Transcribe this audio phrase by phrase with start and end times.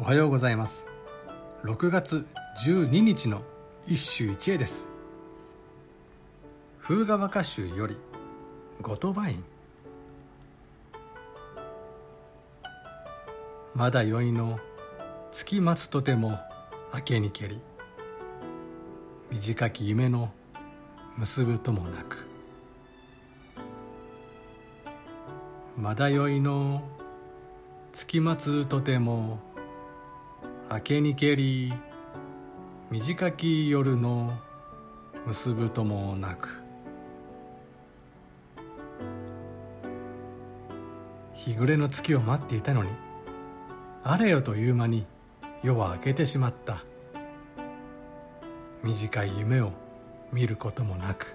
[0.00, 0.86] おはようございます。
[1.64, 2.24] 6月
[2.64, 3.42] 12日の
[3.84, 4.88] 一首一会です。
[6.80, 7.96] 風雅和歌集より
[8.80, 9.44] 後鳥羽院
[13.74, 14.60] まだ酔いの
[15.32, 16.38] 月待つとても
[16.94, 17.60] 明けにけり
[19.32, 20.30] 短き夢の
[21.16, 22.24] 結ぶともなく。
[25.76, 26.82] まだ酔いの
[27.92, 29.40] 月待つとても
[30.70, 31.72] 明けにけり
[32.90, 34.38] 短き夜の
[35.26, 36.62] 結ぶともなく。
[41.32, 42.90] 日暮れの月を待っていたのに
[44.04, 45.06] あれよという間に
[45.62, 46.84] 夜は明けてしまった。
[48.82, 49.72] 短い夢を
[50.32, 51.34] 見ることもなく。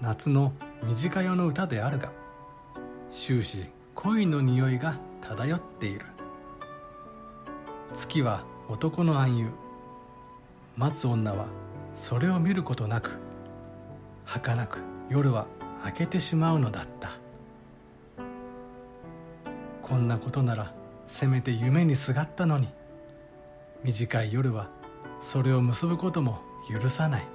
[0.00, 2.12] 夏の短夜の歌であるが
[3.10, 4.96] 終始恋の匂いが
[5.28, 6.06] 漂っている。
[7.94, 9.50] 月は男の暗喩
[10.76, 11.46] 待つ女は
[11.94, 13.18] それを見ることなく
[14.24, 14.78] 儚く
[15.10, 15.46] 夜は
[15.84, 17.10] 明けてしまうのだった。
[19.82, 20.72] こんなことなら
[21.06, 22.68] せめて夢にすがったのに。
[23.84, 24.68] 短い夜は
[25.20, 27.26] それを結ぶことも許さない。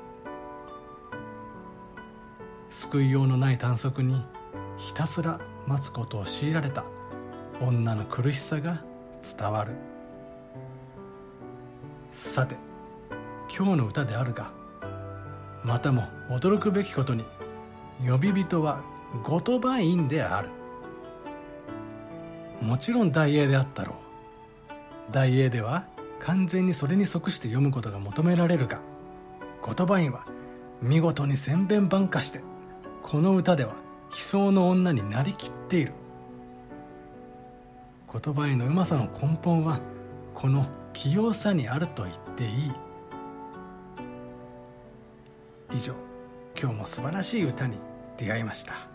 [2.72, 4.26] 救いようのない短足に
[4.78, 6.84] ひたすら待つことを強いられた。
[7.66, 8.84] 女の苦しさが
[9.24, 9.72] 伝わる。
[12.14, 12.56] さて
[13.56, 14.52] 今日の歌であるが
[15.64, 17.24] またも驚くべきことに
[18.06, 18.82] 呼び人は
[19.24, 20.50] 後鳥羽院である。
[22.62, 25.14] もちろん大英であったろう。
[25.14, 25.86] 大英では
[26.20, 28.80] 完全にそれに即して読むことが求められるが
[29.62, 30.26] 後鳥羽院は
[30.82, 32.42] 見事に千弁万化して
[33.02, 33.74] この歌では
[34.12, 35.94] 悲壮の女になりきっている。
[38.22, 39.80] 言葉へのうまさの根本は
[40.36, 42.72] この器用さにあると言っていい。
[45.74, 45.96] 以上
[46.60, 47.80] 今日も素晴らしい歌に
[48.18, 48.93] 出会いました。